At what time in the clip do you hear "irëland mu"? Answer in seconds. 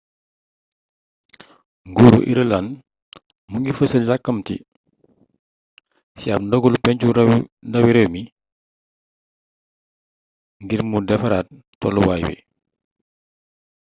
2.31-3.55